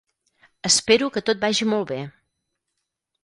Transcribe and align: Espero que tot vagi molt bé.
Espero 0.69 1.09
que 1.17 1.23
tot 1.29 1.43
vagi 1.45 1.69
molt 1.73 1.87
bé. 1.91 1.99